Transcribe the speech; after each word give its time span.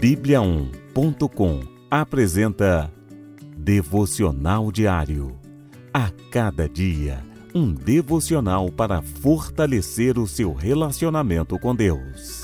Bíblia1.com 0.00 1.60
apresenta 1.90 2.90
Devocional 3.58 4.72
Diário. 4.72 5.38
A 5.92 6.10
cada 6.30 6.66
dia, 6.66 7.22
um 7.54 7.74
devocional 7.74 8.72
para 8.72 9.02
fortalecer 9.02 10.18
o 10.18 10.26
seu 10.26 10.54
relacionamento 10.54 11.58
com 11.58 11.76
Deus. 11.76 12.42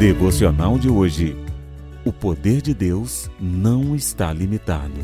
Devocional 0.00 0.76
de 0.76 0.88
hoje. 0.88 1.36
O 2.04 2.12
poder 2.12 2.60
de 2.60 2.74
Deus 2.74 3.30
não 3.40 3.94
está 3.94 4.32
limitado. 4.32 4.98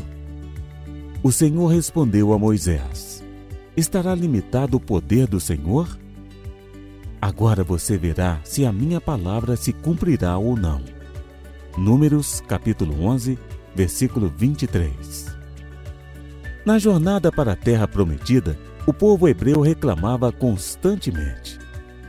O 1.23 1.31
Senhor 1.31 1.67
respondeu 1.67 2.33
a 2.33 2.37
Moisés: 2.37 3.23
Estará 3.77 4.13
limitado 4.13 4.75
o 4.75 4.81
poder 4.81 5.25
do 5.25 5.39
Senhor? 5.39 5.87
Agora 7.21 7.63
você 7.65 7.97
verá 7.97 8.39
se 8.43 8.65
a 8.65 8.71
minha 8.71 9.01
palavra 9.01 9.57
se 9.57 9.73
cumprirá 9.73 10.37
ou 10.37 10.55
não. 10.55 10.81
Números, 11.77 12.41
capítulo 12.47 13.03
11, 13.05 13.37
versículo 13.75 14.31
23. 14.37 15.37
Na 16.65 16.79
jornada 16.79 17.29
para 17.31 17.53
a 17.53 17.55
terra 17.55 17.87
prometida, 17.87 18.57
o 18.87 18.93
povo 18.93 19.27
hebreu 19.27 19.59
reclamava 19.59 20.31
constantemente. 20.31 21.59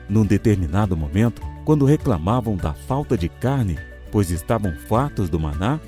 Num 0.08 0.24
determinado 0.24 0.96
momento, 0.96 1.42
quando 1.64 1.84
reclamavam 1.84 2.56
da 2.56 2.72
falta 2.72 3.18
de 3.18 3.28
carne, 3.28 3.78
pois 4.12 4.30
estavam 4.30 4.72
fartos 4.88 5.28
do 5.28 5.40
maná, 5.40 5.80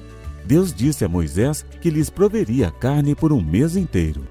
Deus 0.45 0.73
disse 0.75 1.05
a 1.05 1.09
Moisés 1.09 1.65
que 1.81 1.91
lhes 1.91 2.11
proveria 2.11 2.73
carne 2.73 3.15
por 3.15 3.33
um 3.33 3.41
mês 3.41 3.77
inteiro. 3.77 4.27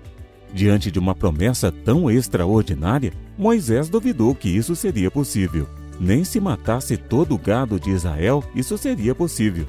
Diante 0.54 0.92
de 0.92 1.00
uma 1.00 1.16
promessa 1.16 1.72
tão 1.72 2.12
extraordinária, 2.12 3.14
Moisés 3.42 3.90
duvidou 3.90 4.36
que 4.36 4.48
isso 4.48 4.76
seria 4.76 5.10
possível. 5.10 5.68
Nem 6.00 6.24
se 6.24 6.40
matasse 6.40 6.96
todo 6.96 7.34
o 7.34 7.40
gado 7.40 7.80
de 7.80 7.90
Israel, 7.90 8.44
isso 8.54 8.78
seria 8.78 9.16
possível. 9.16 9.68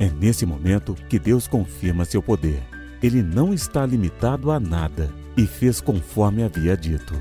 É 0.00 0.08
nesse 0.08 0.46
momento 0.46 0.96
que 1.06 1.18
Deus 1.18 1.46
confirma 1.46 2.06
seu 2.06 2.22
poder. 2.22 2.62
Ele 3.02 3.22
não 3.22 3.52
está 3.52 3.84
limitado 3.84 4.50
a 4.50 4.58
nada 4.58 5.12
e 5.36 5.46
fez 5.46 5.82
conforme 5.82 6.42
havia 6.42 6.74
dito. 6.74 7.12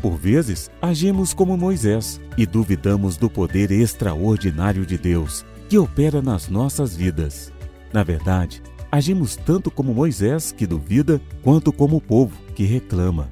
Por 0.00 0.16
vezes, 0.16 0.70
agimos 0.80 1.34
como 1.34 1.58
Moisés 1.58 2.18
e 2.34 2.46
duvidamos 2.46 3.18
do 3.18 3.28
poder 3.28 3.70
extraordinário 3.70 4.86
de 4.86 4.96
Deus 4.96 5.44
que 5.68 5.76
opera 5.76 6.22
nas 6.22 6.48
nossas 6.48 6.96
vidas. 6.96 7.52
Na 7.92 8.02
verdade, 8.02 8.62
Agimos 8.90 9.36
tanto 9.36 9.70
como 9.70 9.92
Moisés, 9.92 10.52
que 10.52 10.66
duvida, 10.66 11.20
quanto 11.42 11.72
como 11.72 11.96
o 11.96 12.00
povo, 12.00 12.34
que 12.54 12.64
reclama. 12.64 13.28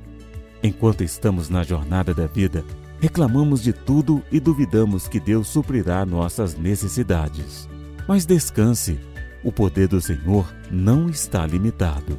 Enquanto 0.65 1.05
estamos 1.05 1.49
na 1.49 1.63
jornada 1.63 2.13
da 2.13 2.27
vida, 2.27 2.65
reclamamos 2.99 3.63
de 3.63 3.73
tudo 3.73 4.21
e 4.33 4.41
duvidamos 4.41 5.07
que 5.07 5.21
Deus 5.21 5.47
suprirá 5.47 6.05
nossas 6.05 6.57
necessidades. 6.57 7.69
Mas 8.09 8.27
descanse, 8.27 8.99
o 9.45 9.53
poder 9.53 9.87
do 9.87 10.01
Senhor 10.01 10.53
não 10.71 11.09
está 11.09 11.47
limitado. 11.47 12.19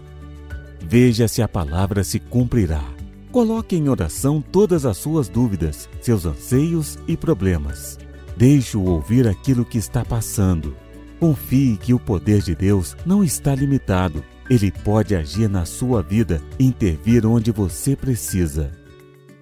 Veja 0.80 1.28
se 1.28 1.42
a 1.42 1.48
palavra 1.48 2.04
se 2.04 2.20
cumprirá. 2.20 2.84
Coloque 3.32 3.76
em 3.76 3.90
oração 3.90 4.42
todas 4.42 4.86
as 4.86 4.96
suas 4.96 5.28
dúvidas, 5.28 5.90
seus 6.00 6.26
anseios 6.26 6.98
e 7.08 7.18
problemas. 7.18 7.98
Deixe-o 8.38 8.86
ouvir 8.86 9.28
aquilo 9.28 9.66
que 9.66 9.78
está 9.78 10.06
passando 10.06 10.74
Confie 11.20 11.78
que 11.78 11.94
o 11.94 12.00
poder 12.00 12.42
de 12.42 12.54
Deus 12.54 12.96
não 13.06 13.24
está 13.24 13.56
limitado. 13.56 14.24
Ele 14.50 14.72
pode 14.72 15.16
agir 15.16 15.50
na 15.50 15.66
sua 15.66 16.04
vida 16.04 16.42
intervir 16.60 17.26
onde 17.26 17.52
você 17.52 17.96
precisa. 17.96 18.72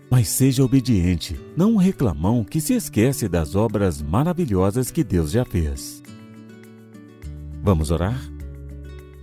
Mas 0.09 0.29
seja 0.29 0.63
obediente, 0.63 1.39
não 1.57 1.73
um 1.73 1.77
reclamão 1.77 2.43
que 2.43 2.61
se 2.61 2.73
esquece 2.73 3.27
das 3.27 3.55
obras 3.55 4.01
maravilhosas 4.01 4.91
que 4.91 5.03
Deus 5.03 5.31
já 5.31 5.43
fez. 5.43 6.01
Vamos 7.61 7.91
orar? 7.91 8.21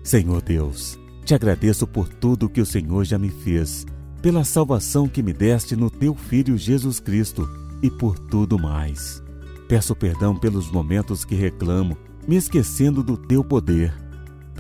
Senhor 0.03 0.43
Deus, 0.43 0.99
te 1.25 1.35
agradeço 1.35 1.87
por 1.87 2.09
tudo 2.09 2.49
que 2.49 2.61
o 2.61 2.67
Senhor 2.67 3.05
já 3.05 3.19
me 3.19 3.31
fez, 3.31 3.87
pela 4.21 4.45
salvação 4.45 5.07
que 5.07 5.23
me 5.23 5.33
deste 5.33 5.77
no 5.77 5.89
teu 5.89 6.15
Filho 6.15 6.59
Jesus 6.59 7.01
Cristo 7.01 7.49
e 7.83 7.91
por 7.91 8.19
tudo 8.19 8.59
mais. 8.59 9.23
Peço 9.69 9.95
perdão 9.95 10.35
pelos 10.37 10.71
momentos 10.71 11.25
que 11.25 11.35
reclamo 11.35 11.97
me 12.27 12.37
esquecendo 12.37 13.03
do 13.03 13.17
teu 13.17 13.45
poder. 13.45 13.95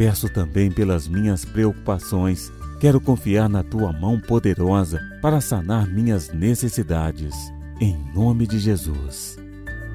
Peço 0.00 0.30
também 0.30 0.70
pelas 0.70 1.06
minhas 1.06 1.44
preocupações. 1.44 2.50
Quero 2.80 2.98
confiar 2.98 3.50
na 3.50 3.62
tua 3.62 3.92
mão 3.92 4.18
poderosa 4.18 4.98
para 5.20 5.42
sanar 5.42 5.86
minhas 5.86 6.32
necessidades. 6.32 7.34
Em 7.78 7.94
nome 8.14 8.46
de 8.46 8.58
Jesus. 8.58 9.36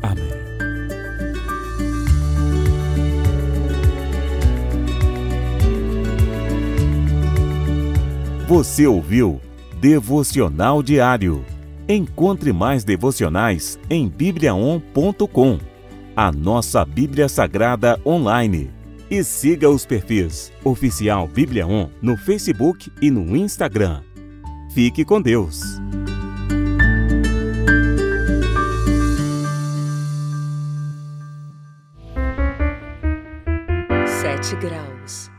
Amém. 0.04 0.30
Você 8.48 8.86
ouviu 8.86 9.42
Devocional 9.82 10.84
Diário. 10.84 11.44
Encontre 11.90 12.54
mais 12.54 12.84
devocionais 12.84 13.80
em 13.90 14.08
bibliaon.com 14.08 15.58
a 16.16 16.32
nossa 16.32 16.86
Bíblia 16.86 17.28
Sagrada 17.28 18.00
online. 18.06 18.85
E 19.16 19.24
siga 19.24 19.70
os 19.70 19.86
perfis 19.86 20.52
Oficial 20.62 21.26
Bíblia 21.26 21.66
On 21.66 21.90
no 22.02 22.18
Facebook 22.18 22.92
e 23.02 23.10
no 23.10 23.34
Instagram. 23.34 24.02
Fique 24.74 25.06
com 25.06 25.22
Deus. 25.22 25.62
Sete 34.06 34.54
graus. 34.58 35.32